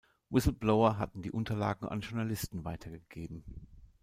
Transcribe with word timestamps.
Whistleblower 0.31 0.97
hatten 0.97 1.21
die 1.21 1.29
Unterlagen 1.31 1.87
an 1.87 2.01
Journalisten 2.01 2.65
weitergegeben. 2.65 3.43